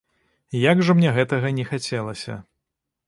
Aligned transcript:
Як 0.71 0.81
жа 0.87 0.95
мне 0.99 1.11
гэтага 1.17 1.53
не 1.59 1.65
хацелася. 1.73 2.41